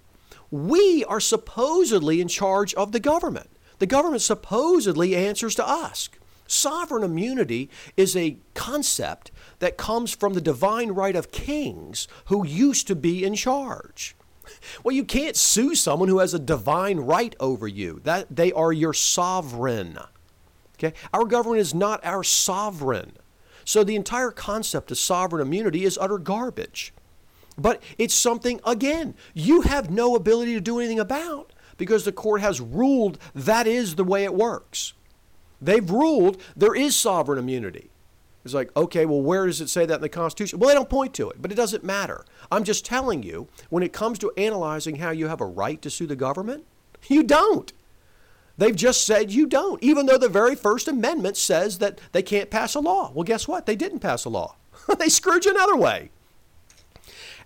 We 0.52 1.06
are 1.06 1.20
supposedly 1.20 2.22
in 2.22 2.28
charge 2.28 2.74
of 2.74 2.92
the 2.92 3.00
government. 3.00 3.50
The 3.80 3.86
government 3.86 4.22
supposedly 4.22 5.16
answers 5.16 5.56
to 5.56 5.68
us. 5.68 6.10
Sovereign 6.50 7.04
immunity 7.04 7.70
is 7.96 8.16
a 8.16 8.38
concept 8.56 9.30
that 9.60 9.78
comes 9.78 10.16
from 10.16 10.34
the 10.34 10.42
divine 10.42 10.92
right 10.92 11.16
of 11.16 11.32
kings 11.32 12.08
who 12.26 12.46
used 12.46 12.88
to 12.88 12.96
be 12.96 13.24
in 13.24 13.36
charge. 13.36 14.16
Well, 14.84 14.96
you 14.96 15.04
can't 15.04 15.36
sue 15.36 15.76
someone 15.76 16.10
who 16.10 16.18
has 16.18 16.34
a 16.34 16.40
divine 16.40 17.02
right 17.02 17.36
over 17.40 17.68
you. 17.68 18.02
That 18.04 18.36
they 18.36 18.52
are 18.52 18.74
your 18.74 18.96
sovereign. 18.96 20.00
Okay? 20.76 20.96
Our 21.14 21.26
government 21.26 21.62
is 21.62 21.76
not 21.76 22.04
our 22.04 22.24
sovereign. 22.24 23.12
So 23.64 23.84
the 23.84 23.96
entire 23.96 24.32
concept 24.32 24.90
of 24.90 24.98
sovereign 24.98 25.46
immunity 25.46 25.86
is 25.86 26.00
utter 26.02 26.18
garbage. 26.18 26.94
But 27.60 27.84
it's 28.00 28.16
something 28.16 28.60
again, 28.66 29.14
you 29.36 29.62
have 29.62 29.92
no 29.92 30.16
ability 30.16 30.56
to 30.56 30.62
do 30.62 30.80
anything 30.80 31.00
about 31.00 31.54
because 31.78 32.06
the 32.06 32.12
court 32.12 32.42
has 32.42 32.60
ruled 32.60 33.20
that 33.36 33.68
is 33.68 33.94
the 33.94 34.04
way 34.04 34.24
it 34.24 34.34
works. 34.34 34.94
They've 35.62 35.90
ruled 35.90 36.42
there 36.56 36.76
is 36.76 36.96
sovereign 36.96 37.40
immunity. 37.40 37.90
It's 38.46 38.54
like, 38.54 38.76
okay, 38.76 39.06
well, 39.06 39.22
where 39.22 39.46
does 39.46 39.60
it 39.60 39.70
say 39.70 39.86
that 39.86 39.96
in 39.96 40.02
the 40.02 40.10
Constitution? 40.10 40.60
Well, 40.60 40.70
they 40.70 40.76
don't 40.76 40.90
point 40.90 41.14
to 41.16 41.30
it, 41.30 41.42
but 41.42 41.52
it 41.52 41.56
doesn't 41.56 41.84
matter. 41.84 42.26
I'm 42.52 42.64
just 42.64 42.86
telling 42.86 43.22
you, 43.22 43.50
when 43.70 43.84
it 43.84 43.92
comes 43.92 44.18
to 44.20 44.32
analyzing 44.38 44.96
how 44.96 45.12
you 45.12 45.28
have 45.28 45.42
a 45.42 45.46
right 45.46 45.82
to 45.82 45.90
sue 45.90 46.08
the 46.08 46.16
government, 46.16 46.66
you 47.08 47.24
don't. 47.24 47.74
They've 48.58 48.76
just 48.76 49.06
said 49.06 49.32
you 49.32 49.46
don't, 49.46 49.82
even 49.84 50.06
though 50.06 50.18
the 50.18 50.30
very 50.30 50.56
First 50.56 50.88
Amendment 50.88 51.38
says 51.38 51.78
that 51.80 52.00
they 52.12 52.22
can't 52.22 52.50
pass 52.50 52.76
a 52.76 52.80
law. 52.80 53.12
Well, 53.14 53.24
guess 53.24 53.48
what? 53.48 53.66
They 53.66 53.76
didn't 53.76 54.00
pass 54.00 54.26
a 54.26 54.30
law. 54.30 54.56
they 55.00 55.10
screwed 55.10 55.46
you 55.46 55.52
another 55.52 55.76
way. 55.76 56.12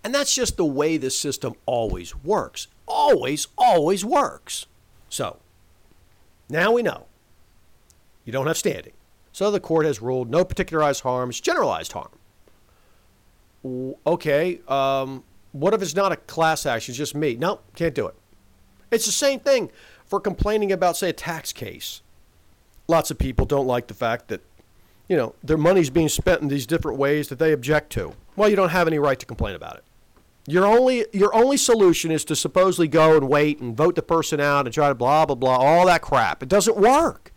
And 0.03 0.13
that's 0.13 0.34
just 0.34 0.58
the 0.58 0.65
way 0.65 0.98
this 0.98 1.17
system 1.17 1.53
always 1.65 2.15
works. 2.15 2.67
Always, 2.88 3.48
always 3.58 4.03
works. 4.03 4.65
So, 5.10 5.38
now 6.50 6.72
we 6.72 6.82
know. 6.82 7.05
You 8.25 8.32
don't 8.32 8.48
have 8.48 8.58
standing. 8.58 8.94
So 9.32 9.50
the 9.51 9.60
court 9.60 9.86
has 9.86 10.01
ruled 10.01 10.30
no 10.30 10.46
particularized 10.46 11.01
harms, 11.01 11.42
generalized 11.42 11.94
harm. 11.94 12.10
Okay, 14.06 14.60
um, 14.68 15.24
what 15.53 15.74
if 15.74 15.82
it's 15.82 15.96
not 15.96 16.12
a 16.12 16.18
class 16.18 16.65
action, 16.65 16.92
it's 16.92 16.98
just 16.98 17.15
me? 17.15 17.36
No, 17.36 17.62
can't 17.75 17.96
do 17.96 18.08
it. 18.08 18.15
It's 18.92 19.06
the 19.06 19.12
same 19.12 19.39
thing 19.39 19.72
for 20.06 20.20
complaining 20.20 20.72
about, 20.72 20.98
say, 20.98 21.10
a 21.10 21.13
tax 21.13 21.51
case. 21.51 22.01
Lots 22.88 23.10
of 23.10 23.18
people 23.18 23.46
don't 23.46 23.65
like 23.65 23.88
the 23.88 23.94
fact 23.94 24.27
that, 24.27 24.42
you 25.08 25.15
know, 25.15 25.34
their 25.44 25.58
money's 25.58 25.89
being 25.89 26.10
spent 26.10 26.42
in 26.42 26.50
these 26.50 26.68
different 26.68 27.00
ways 27.00 27.30
that 27.30 27.39
they 27.39 27.53
object 27.53 27.92
to. 27.94 28.13
Well, 28.36 28.50
you 28.50 28.56
don't 28.56 28.70
have 28.70 28.88
any 28.88 29.00
right 29.00 29.20
to 29.20 29.25
complain 29.25 29.56
about 29.56 29.77
it. 29.77 29.84
Your 30.46 30.65
only 30.65 31.06
your 31.13 31.34
only 31.34 31.56
solution 31.56 32.12
is 32.12 32.25
to 32.25 32.36
supposedly 32.36 32.89
go 32.89 33.15
and 33.15 33.30
wait 33.30 33.60
and 33.60 33.77
vote 33.77 33.96
the 33.96 34.01
person 34.01 34.42
out 34.42 34.65
and 34.65 34.74
try 34.74 34.89
to 34.89 34.96
blah 34.96 35.25
blah 35.25 35.36
blah 35.36 35.56
all 35.56 35.86
that 35.86 36.01
crap. 36.01 36.44
It 36.44 36.50
doesn't 36.50 36.75
work. 36.75 37.33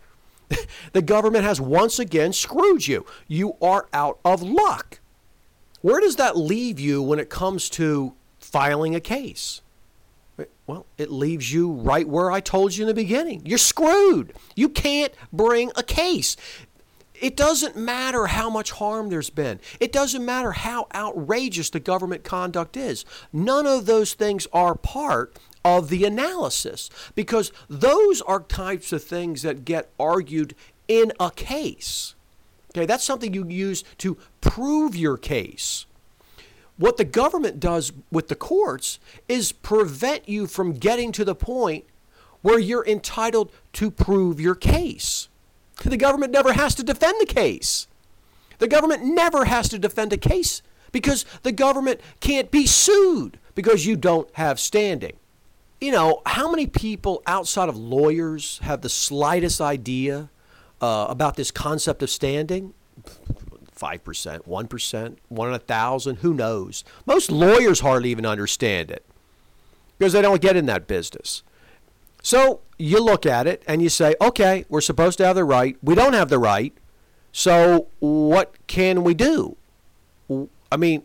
the 0.93 1.01
government 1.01 1.43
has 1.43 1.59
once 1.59 1.99
again 1.99 2.33
screwed 2.33 2.87
you. 2.87 3.05
You 3.27 3.55
are 3.61 3.87
out 3.93 4.19
of 4.23 4.41
luck. 4.41 4.99
Where 5.81 5.99
does 5.99 6.15
that 6.15 6.37
leave 6.37 6.79
you 6.79 7.01
when 7.01 7.19
it 7.19 7.29
comes 7.29 7.69
to 7.71 8.13
filing 8.39 8.95
a 8.95 8.99
case? 8.99 9.61
Well, 10.67 10.85
it 10.97 11.09
leaves 11.09 11.51
you 11.51 11.71
right 11.71 12.07
where 12.07 12.29
I 12.29 12.41
told 12.41 12.75
you 12.75 12.83
in 12.83 12.87
the 12.87 12.93
beginning. 12.93 13.41
You're 13.45 13.57
screwed. 13.57 14.33
You 14.55 14.69
can't 14.69 15.13
bring 15.31 15.71
a 15.75 15.81
case. 15.81 16.35
It 17.19 17.35
doesn't 17.35 17.75
matter 17.75 18.27
how 18.27 18.49
much 18.49 18.71
harm 18.71 19.09
there's 19.09 19.29
been. 19.29 19.59
It 19.79 19.91
doesn't 19.91 20.23
matter 20.23 20.51
how 20.51 20.87
outrageous 20.93 21.69
the 21.69 21.79
government 21.79 22.23
conduct 22.23 22.77
is. 22.77 23.05
None 23.33 23.65
of 23.65 23.85
those 23.85 24.13
things 24.13 24.47
are 24.53 24.75
part 24.75 25.35
of 25.65 25.89
the 25.89 26.05
analysis 26.05 26.89
because 27.15 27.51
those 27.69 28.21
are 28.21 28.41
types 28.41 28.93
of 28.93 29.03
things 29.03 29.41
that 29.41 29.65
get 29.65 29.89
argued 29.99 30.55
in 30.87 31.11
a 31.19 31.31
case. 31.31 32.15
Okay, 32.71 32.85
that's 32.85 33.03
something 33.03 33.33
you 33.33 33.47
use 33.47 33.83
to 33.97 34.17
prove 34.41 34.95
your 34.95 35.17
case. 35.17 35.85
What 36.77 36.97
the 36.97 37.03
government 37.03 37.59
does 37.59 37.91
with 38.11 38.27
the 38.27 38.35
courts 38.35 38.99
is 39.27 39.51
prevent 39.51 40.29
you 40.29 40.45
from 40.45 40.73
getting 40.73 41.11
to 41.13 41.25
the 41.25 41.35
point 41.35 41.85
where 42.41 42.59
you're 42.59 42.85
entitled 42.85 43.51
to 43.73 43.89
prove 43.89 44.39
your 44.39 44.53
case. 44.55 45.27
The 45.83 45.97
government 45.97 46.31
never 46.31 46.53
has 46.53 46.75
to 46.75 46.83
defend 46.83 47.21
the 47.21 47.25
case. 47.25 47.87
The 48.59 48.67
government 48.67 49.03
never 49.03 49.45
has 49.45 49.69
to 49.69 49.79
defend 49.79 50.13
a 50.13 50.17
case 50.17 50.61
because 50.91 51.25
the 51.43 51.51
government 51.51 52.01
can't 52.19 52.49
be 52.49 52.65
sued 52.65 53.39
because 53.53 53.85
you 53.85 53.95
don't 53.95 54.29
have 54.35 54.59
standing 54.59 55.17
you 55.79 55.91
know, 55.91 56.21
how 56.25 56.49
many 56.49 56.67
people 56.67 57.21
outside 57.27 57.69
of 57.69 57.77
lawyers 57.77 58.59
have 58.63 58.81
the 58.81 58.89
slightest 58.89 59.61
idea 59.61 60.29
uh, 60.81 61.07
about 61.09 61.35
this 61.35 61.51
concept 61.51 62.01
of 62.01 62.09
standing? 62.09 62.73
5%, 63.75 64.47
1%, 64.47 65.17
1 65.29 65.47
in 65.47 65.53
a 65.53 65.59
thousand, 65.59 66.15
who 66.17 66.33
knows? 66.33 66.83
Most 67.05 67.31
lawyers 67.31 67.81
hardly 67.81 68.09
even 68.09 68.25
understand 68.25 68.89
it 68.89 69.05
because 69.99 70.13
they 70.13 70.21
don't 70.21 70.41
get 70.41 70.55
in 70.55 70.65
that 70.65 70.87
business. 70.87 71.43
So 72.21 72.61
you 72.77 73.03
look 73.03 73.25
at 73.25 73.47
it 73.47 73.63
and 73.67 73.81
you 73.81 73.89
say, 73.89 74.15
okay, 74.21 74.65
we're 74.69 74.81
supposed 74.81 75.17
to 75.19 75.25
have 75.25 75.35
the 75.35 75.45
right. 75.45 75.77
We 75.81 75.95
don't 75.95 76.13
have 76.13 76.29
the 76.29 76.39
right. 76.39 76.73
So 77.31 77.87
what 77.99 78.55
can 78.67 79.03
we 79.03 79.13
do? 79.13 79.57
I 80.71 80.77
mean, 80.77 81.03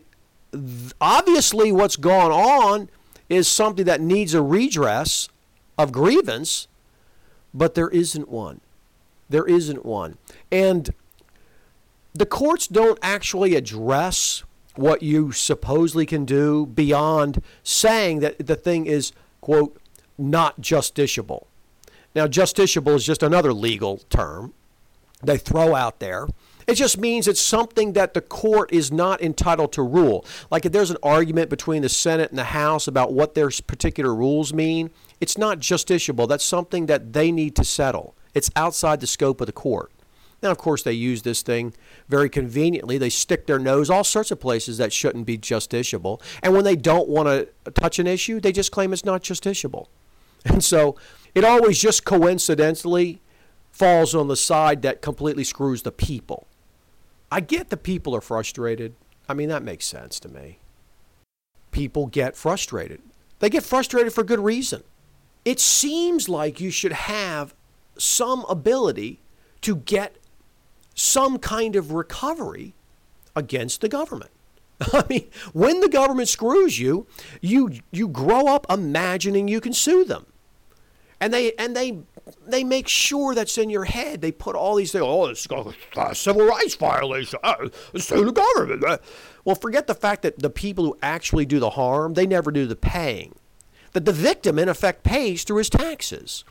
obviously, 0.99 1.71
what's 1.71 1.95
gone 1.95 2.31
on 2.31 2.89
is 3.29 3.47
something 3.47 3.85
that 3.85 4.01
needs 4.01 4.33
a 4.33 4.41
redress 4.41 5.29
of 5.77 5.91
grievance, 5.91 6.67
but 7.53 7.75
there 7.75 7.89
isn't 7.89 8.29
one. 8.29 8.61
There 9.29 9.45
isn't 9.45 9.85
one. 9.85 10.17
And 10.51 10.93
the 12.13 12.25
courts 12.25 12.67
don't 12.67 12.99
actually 13.01 13.55
address 13.55 14.43
what 14.75 15.01
you 15.01 15.31
supposedly 15.31 16.05
can 16.05 16.25
do 16.25 16.65
beyond 16.65 17.41
saying 17.63 18.19
that 18.19 18.45
the 18.45 18.55
thing 18.55 18.85
is, 18.85 19.11
quote, 19.41 19.77
not 20.17 20.61
justiciable. 20.61 21.47
Now, 22.15 22.27
justiciable 22.27 22.95
is 22.95 23.05
just 23.05 23.23
another 23.23 23.53
legal 23.53 23.97
term 24.09 24.53
they 25.23 25.37
throw 25.37 25.73
out 25.73 25.99
there. 25.99 26.27
It 26.67 26.75
just 26.75 26.97
means 26.97 27.27
it's 27.27 27.41
something 27.41 27.93
that 27.93 28.13
the 28.13 28.21
court 28.21 28.71
is 28.71 28.91
not 28.91 29.21
entitled 29.21 29.73
to 29.73 29.81
rule. 29.81 30.25
Like 30.49 30.65
if 30.65 30.71
there's 30.71 30.91
an 30.91 30.97
argument 31.03 31.49
between 31.49 31.81
the 31.81 31.89
Senate 31.89 32.29
and 32.29 32.37
the 32.37 32.45
House 32.45 32.87
about 32.87 33.13
what 33.13 33.35
their 33.35 33.49
particular 33.67 34.13
rules 34.13 34.53
mean, 34.53 34.89
it's 35.19 35.37
not 35.37 35.59
justiciable. 35.59 36.27
That's 36.27 36.43
something 36.43 36.85
that 36.85 37.13
they 37.13 37.31
need 37.31 37.55
to 37.57 37.63
settle. 37.63 38.15
It's 38.33 38.49
outside 38.55 39.01
the 39.01 39.07
scope 39.07 39.41
of 39.41 39.47
the 39.47 39.53
court. 39.53 39.91
Now, 40.41 40.51
of 40.51 40.57
course, 40.57 40.83
they 40.83 40.93
use 40.93 41.21
this 41.21 41.41
thing 41.41 41.73
very 42.09 42.29
conveniently. 42.29 42.97
They 42.97 43.09
stick 43.09 43.47
their 43.47 43.59
nose 43.59 43.89
all 43.89 44.03
sorts 44.03 44.29
of 44.29 44.41
places 44.41 44.77
that 44.77 44.91
shouldn't 44.91 45.25
be 45.25 45.37
justiciable. 45.37 46.21
And 46.41 46.53
when 46.53 46.65
they 46.65 46.75
don't 46.75 47.07
want 47.07 47.27
to 47.27 47.71
touch 47.71 47.97
an 47.99 48.07
issue, 48.07 48.41
they 48.41 48.51
just 48.51 48.71
claim 48.71 48.91
it's 48.91 49.05
not 49.05 49.23
justiciable. 49.23 49.87
And 50.45 50.63
so 50.63 50.95
it 51.35 51.43
always 51.43 51.79
just 51.79 52.05
coincidentally 52.05 53.21
falls 53.71 54.13
on 54.13 54.27
the 54.27 54.35
side 54.35 54.81
that 54.83 55.01
completely 55.01 55.43
screws 55.43 55.81
the 55.81 55.91
people. 55.91 56.47
I 57.31 57.39
get 57.39 57.69
the 57.69 57.77
people 57.77 58.15
are 58.15 58.21
frustrated. 58.21 58.95
I 59.27 59.33
mean, 59.33 59.49
that 59.49 59.63
makes 59.63 59.85
sense 59.85 60.19
to 60.21 60.29
me. 60.29 60.59
People 61.71 62.05
get 62.05 62.35
frustrated. 62.35 63.01
They 63.39 63.49
get 63.49 63.63
frustrated 63.63 64.13
for 64.13 64.23
good 64.23 64.39
reason. 64.39 64.83
It 65.43 65.59
seems 65.59 66.29
like 66.29 66.61
you 66.61 66.69
should 66.69 66.93
have 66.93 67.55
some 67.97 68.45
ability 68.47 69.19
to 69.61 69.77
get 69.77 70.17
some 70.93 71.39
kind 71.39 71.75
of 71.75 71.91
recovery 71.91 72.75
against 73.35 73.81
the 73.81 73.89
government. 73.89 74.31
I 74.93 75.03
mean, 75.09 75.29
when 75.53 75.79
the 75.79 75.89
government 75.89 76.29
screws 76.29 76.79
you, 76.79 77.07
you 77.41 77.71
you 77.91 78.07
grow 78.07 78.47
up 78.47 78.65
imagining 78.69 79.47
you 79.47 79.61
can 79.61 79.73
sue 79.73 80.05
them. 80.05 80.25
And 81.23 81.33
they 81.33 81.53
and 81.53 81.73
they 81.73 81.99
they 82.45 82.65
make 82.65 82.89
sure 82.89 83.33
that's 83.33 83.57
in 83.57 83.69
your 83.69 83.85
head. 83.85 84.19
They 84.19 84.33
put 84.33 84.57
all 84.57 84.75
these 84.75 84.91
things. 84.91 85.05
Oh, 85.05 85.27
it's 85.27 85.47
a 85.95 86.13
civil 86.13 86.45
rights 86.45 86.75
violation. 86.75 87.39
Uh, 87.41 87.69
sue 87.95 88.25
the 88.25 88.33
government. 88.33 88.83
Uh, 88.83 88.97
well, 89.45 89.55
forget 89.55 89.87
the 89.87 89.95
fact 89.95 90.23
that 90.23 90.39
the 90.39 90.49
people 90.49 90.83
who 90.83 90.97
actually 91.01 91.45
do 91.45 91.61
the 91.61 91.69
harm, 91.69 92.15
they 92.15 92.27
never 92.27 92.51
do 92.51 92.65
the 92.65 92.75
paying. 92.75 93.35
That 93.93 94.03
the 94.03 94.11
victim, 94.11 94.59
in 94.59 94.67
effect, 94.67 95.03
pays 95.03 95.45
through 95.45 95.59
his 95.59 95.69
taxes. 95.69 96.43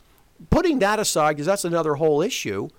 Putting 0.49 0.79
that 0.79 0.97
aside, 0.97 1.33
because 1.33 1.45
that's 1.45 1.65
another 1.65 1.95
whole 1.95 2.23
issue, 2.23 2.69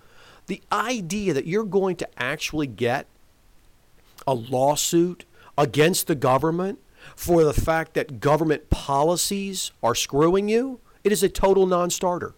the 0.49 0.61
idea 0.73 1.33
that 1.33 1.47
you're 1.47 1.63
going 1.63 1.95
to 1.97 2.09
actually 2.21 2.67
get 2.67 3.07
a 4.27 4.35
lawsuit 4.35 5.25
against 5.57 6.09
the 6.09 6.17
government 6.17 6.81
for 7.15 7.45
the 7.45 7.53
fact 7.55 7.95
that 7.95 8.19
government 8.19 8.69
policies 8.69 9.71
are 9.81 9.95
screwing 9.95 10.49
you, 10.49 10.81
it 11.05 11.13
is 11.13 11.23
a 11.23 11.29
total 11.29 11.67
non 11.67 11.91
starter. 11.91 12.35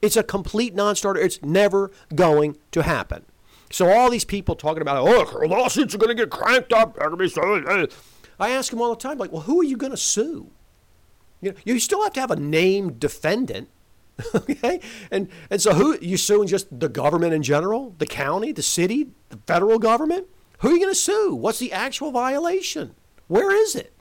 It's 0.00 0.16
a 0.16 0.22
complete 0.22 0.74
non-starter. 0.74 1.20
It's 1.20 1.42
never 1.42 1.90
going 2.14 2.56
to 2.72 2.82
happen. 2.82 3.24
So 3.70 3.90
all 3.90 4.10
these 4.10 4.24
people 4.24 4.54
talking 4.54 4.80
about, 4.80 5.06
oh, 5.06 5.46
lawsuits 5.46 5.94
are 5.94 5.98
going 5.98 6.16
to 6.16 6.22
get 6.22 6.30
cranked 6.30 6.72
up. 6.72 6.96
Eh. 7.00 7.86
I 8.40 8.50
ask 8.50 8.70
them 8.70 8.80
all 8.80 8.90
the 8.90 8.96
time, 8.96 9.18
like, 9.18 9.32
well, 9.32 9.42
who 9.42 9.60
are 9.60 9.64
you 9.64 9.76
going 9.76 9.90
to 9.90 9.98
sue? 9.98 10.50
You 11.40 11.52
know, 11.52 11.56
you 11.64 11.78
still 11.78 12.02
have 12.02 12.12
to 12.14 12.20
have 12.20 12.30
a 12.30 12.36
named 12.36 12.98
defendant. 12.98 13.68
okay? 14.34 14.80
And 15.12 15.28
and 15.48 15.60
so 15.62 15.74
who 15.74 15.96
you 16.00 16.16
suing 16.16 16.48
just 16.48 16.80
the 16.80 16.88
government 16.88 17.34
in 17.34 17.42
general, 17.42 17.94
the 17.98 18.06
county, 18.06 18.50
the 18.50 18.62
city, 18.62 19.10
the 19.28 19.38
federal 19.46 19.78
government? 19.78 20.26
Who 20.60 20.70
are 20.70 20.72
you 20.72 20.80
going 20.80 20.90
to 20.90 20.98
sue? 20.98 21.34
What's 21.36 21.60
the 21.60 21.72
actual 21.72 22.10
violation? 22.10 22.94
Where 23.28 23.52
is 23.52 23.76
it? 23.76 23.94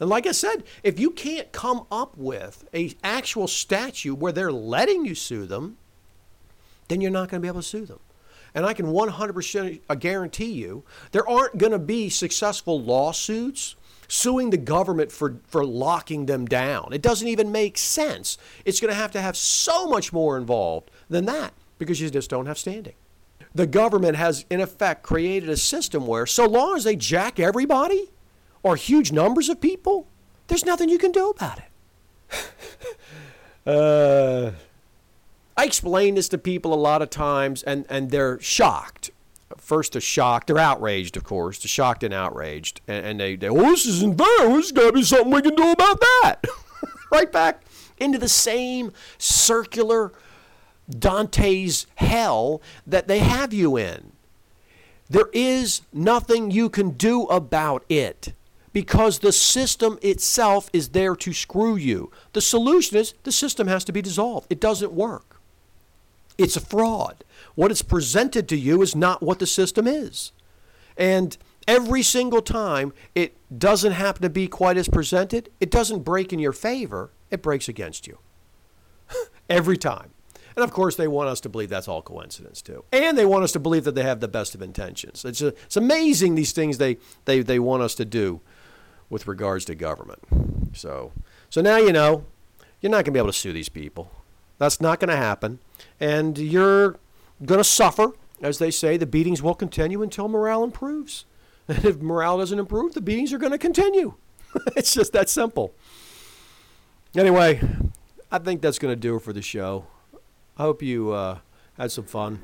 And 0.00 0.08
like 0.08 0.26
I 0.26 0.32
said, 0.32 0.64
if 0.82 0.98
you 1.00 1.10
can't 1.10 1.50
come 1.52 1.86
up 1.90 2.16
with 2.16 2.64
a 2.72 2.94
actual 3.02 3.48
statute 3.48 4.14
where 4.14 4.32
they're 4.32 4.52
letting 4.52 5.04
you 5.04 5.14
sue 5.14 5.46
them, 5.46 5.76
then 6.88 7.00
you're 7.00 7.10
not 7.10 7.28
going 7.28 7.40
to 7.40 7.44
be 7.44 7.48
able 7.48 7.60
to 7.60 7.66
sue 7.66 7.84
them. 7.84 8.00
And 8.54 8.64
I 8.64 8.72
can 8.72 8.86
100% 8.86 9.98
guarantee 9.98 10.52
you 10.52 10.84
there 11.12 11.28
aren't 11.28 11.58
going 11.58 11.72
to 11.72 11.78
be 11.78 12.08
successful 12.08 12.80
lawsuits 12.80 13.76
suing 14.08 14.50
the 14.50 14.56
government 14.56 15.12
for, 15.12 15.36
for 15.46 15.64
locking 15.64 16.26
them 16.26 16.46
down. 16.46 16.92
It 16.92 17.02
doesn't 17.02 17.28
even 17.28 17.52
make 17.52 17.76
sense. 17.76 18.38
It's 18.64 18.80
going 18.80 18.90
to 18.90 18.98
have 18.98 19.12
to 19.12 19.20
have 19.20 19.36
so 19.36 19.86
much 19.86 20.12
more 20.12 20.38
involved 20.38 20.90
than 21.10 21.26
that 21.26 21.52
because 21.78 22.00
you 22.00 22.08
just 22.08 22.30
don't 22.30 22.46
have 22.46 22.58
standing. 22.58 22.94
The 23.54 23.66
government 23.66 24.16
has, 24.16 24.46
in 24.50 24.60
effect, 24.60 25.02
created 25.02 25.50
a 25.50 25.56
system 25.56 26.06
where 26.06 26.26
so 26.26 26.46
long 26.46 26.76
as 26.76 26.84
they 26.84 26.96
jack 26.96 27.38
everybody 27.38 28.10
or 28.62 28.76
huge 28.76 29.12
numbers 29.12 29.48
of 29.48 29.60
people, 29.60 30.06
there's 30.48 30.64
nothing 30.64 30.88
you 30.88 30.98
can 30.98 31.12
do 31.12 31.30
about 31.30 31.58
it. 31.58 32.52
uh, 33.66 34.52
I 35.56 35.64
explain 35.64 36.14
this 36.14 36.28
to 36.30 36.38
people 36.38 36.72
a 36.72 36.76
lot 36.76 37.02
of 37.02 37.10
times, 37.10 37.62
and, 37.62 37.84
and 37.88 38.10
they're 38.10 38.40
shocked. 38.40 39.10
First, 39.56 39.92
they're 39.92 40.00
shocked. 40.00 40.46
They're 40.46 40.58
outraged, 40.58 41.16
of 41.16 41.24
course. 41.24 41.58
They're 41.58 41.68
shocked 41.68 42.04
and 42.04 42.14
outraged. 42.14 42.80
And, 42.86 43.04
and 43.04 43.20
they, 43.20 43.36
they, 43.36 43.48
oh, 43.48 43.70
this 43.70 43.86
isn't 43.86 44.18
fair. 44.18 44.48
There's 44.48 44.72
got 44.72 44.88
to 44.88 44.92
be 44.92 45.02
something 45.02 45.32
we 45.32 45.42
can 45.42 45.54
do 45.54 45.70
about 45.70 46.00
that. 46.00 46.36
right 47.12 47.30
back 47.30 47.62
into 47.98 48.18
the 48.18 48.28
same 48.28 48.92
circular 49.18 50.12
Dante's 50.88 51.86
hell 51.96 52.62
that 52.86 53.08
they 53.08 53.18
have 53.18 53.52
you 53.52 53.76
in. 53.76 54.12
There 55.10 55.28
is 55.32 55.82
nothing 55.92 56.50
you 56.50 56.68
can 56.68 56.90
do 56.90 57.24
about 57.24 57.84
it 57.88 58.32
because 58.78 59.18
the 59.18 59.32
system 59.32 59.98
itself 60.02 60.70
is 60.72 60.90
there 60.90 61.16
to 61.16 61.32
screw 61.32 61.74
you. 61.74 62.12
The 62.32 62.40
solution 62.40 62.96
is 62.96 63.12
the 63.24 63.32
system 63.32 63.66
has 63.66 63.82
to 63.82 63.90
be 63.90 64.00
dissolved. 64.00 64.46
It 64.50 64.60
doesn't 64.60 64.92
work. 64.92 65.40
It's 66.38 66.54
a 66.54 66.60
fraud. 66.60 67.24
What 67.56 67.72
is 67.72 67.82
presented 67.82 68.48
to 68.50 68.56
you 68.56 68.80
is 68.80 68.94
not 68.94 69.20
what 69.20 69.40
the 69.40 69.48
system 69.48 69.88
is. 69.88 70.30
And 70.96 71.36
every 71.66 72.04
single 72.04 72.40
time 72.40 72.92
it 73.16 73.36
doesn't 73.58 73.94
happen 73.94 74.22
to 74.22 74.30
be 74.30 74.46
quite 74.46 74.76
as 74.76 74.88
presented, 74.88 75.50
it 75.58 75.72
doesn't 75.72 76.04
break 76.04 76.32
in 76.32 76.38
your 76.38 76.52
favor, 76.52 77.10
it 77.32 77.42
breaks 77.42 77.68
against 77.68 78.06
you. 78.06 78.20
every 79.50 79.76
time. 79.76 80.10
And 80.54 80.62
of 80.62 80.72
course, 80.72 80.94
they 80.94 81.08
want 81.08 81.28
us 81.28 81.40
to 81.40 81.48
believe 81.48 81.68
that's 81.68 81.88
all 81.88 82.02
coincidence, 82.02 82.62
too. 82.62 82.84
And 82.92 83.18
they 83.18 83.26
want 83.26 83.42
us 83.42 83.50
to 83.52 83.60
believe 83.60 83.82
that 83.84 83.96
they 83.96 84.04
have 84.04 84.20
the 84.20 84.28
best 84.28 84.54
of 84.54 84.62
intentions. 84.62 85.24
It's, 85.24 85.42
a, 85.42 85.48
it's 85.48 85.76
amazing 85.76 86.36
these 86.36 86.52
things 86.52 86.78
they, 86.78 86.98
they, 87.24 87.42
they 87.42 87.58
want 87.58 87.82
us 87.82 87.96
to 87.96 88.04
do 88.04 88.40
with 89.10 89.26
regards 89.26 89.64
to 89.66 89.74
government. 89.74 90.20
So, 90.72 91.12
so 91.50 91.60
now 91.60 91.76
you 91.78 91.92
know 91.92 92.24
you're 92.80 92.90
not 92.90 92.98
going 92.98 93.06
to 93.06 93.10
be 93.12 93.18
able 93.18 93.28
to 93.28 93.38
sue 93.38 93.52
these 93.52 93.68
people. 93.68 94.10
That's 94.58 94.80
not 94.80 95.00
going 95.00 95.10
to 95.10 95.16
happen. 95.16 95.60
And 96.00 96.36
you're 96.38 96.96
going 97.44 97.58
to 97.58 97.64
suffer. 97.64 98.12
As 98.40 98.58
they 98.58 98.70
say, 98.70 98.96
the 98.96 99.06
beatings 99.06 99.42
will 99.42 99.54
continue 99.54 100.02
until 100.02 100.28
morale 100.28 100.62
improves. 100.64 101.24
And 101.70 101.84
if 101.84 102.00
morale 102.00 102.38
doesn't 102.38 102.58
improve, 102.58 102.94
the 102.94 103.02
beatings 103.02 103.30
are 103.34 103.36
going 103.36 103.52
to 103.52 103.58
continue. 103.58 104.14
it's 104.74 104.94
just 104.94 105.12
that 105.12 105.28
simple. 105.28 105.74
Anyway, 107.14 107.60
I 108.32 108.38
think 108.38 108.62
that's 108.62 108.78
going 108.78 108.92
to 108.92 108.98
do 108.98 109.16
it 109.16 109.22
for 109.22 109.34
the 109.34 109.42
show. 109.42 109.84
I 110.56 110.62
hope 110.62 110.82
you 110.82 111.10
uh, 111.10 111.40
had 111.76 111.92
some 111.92 112.04
fun. 112.04 112.40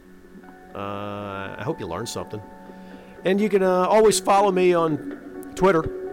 Uh, 0.75 1.57
I 1.57 1.63
hope 1.65 1.81
you 1.81 1.87
learned 1.87 2.11
something. 2.11 2.43
And 3.25 3.41
you 3.41 3.49
can 3.49 3.63
uh, 3.63 3.87
always 3.87 4.21
follow 4.21 4.53
me 4.53 4.75
on 4.75 5.53
Twitter. 5.55 6.04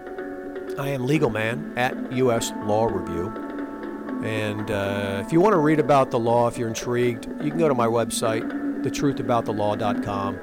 I 0.77 0.89
am 0.89 1.05
Legal 1.05 1.29
Man 1.29 1.73
at 1.77 2.11
US 2.13 2.51
Law 2.63 2.85
Review. 2.85 3.27
And 4.23 4.69
uh, 4.69 5.23
if 5.25 5.33
you 5.33 5.41
want 5.41 5.53
to 5.53 5.59
read 5.59 5.79
about 5.79 6.11
the 6.11 6.19
law, 6.19 6.47
if 6.47 6.57
you're 6.57 6.67
intrigued, 6.67 7.25
you 7.41 7.49
can 7.49 7.57
go 7.57 7.67
to 7.67 7.73
my 7.73 7.87
website, 7.87 8.43
thetruthaboutthelaw.com. 8.83 10.39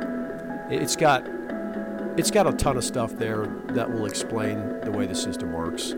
It's 0.71 0.97
got 0.97 1.27
it's 2.19 2.31
got 2.33 2.49
a 2.49 2.53
ton 2.53 2.77
of 2.77 2.85
stuff 2.85 3.17
there 3.17 3.47
that 3.69 3.91
will 3.91 4.07
explain 4.07 4.81
the 4.81 4.91
way 4.91 5.07
the 5.07 5.15
system 5.15 5.53
works. 5.53 5.95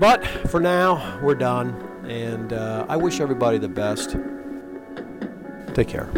But 0.00 0.26
for 0.50 0.58
now, 0.58 1.20
we're 1.22 1.36
done, 1.36 1.70
and 2.08 2.52
uh, 2.52 2.86
I 2.88 2.96
wish 2.96 3.20
everybody 3.20 3.58
the 3.58 3.68
best. 3.68 4.16
Take 5.74 5.86
care. 5.86 6.10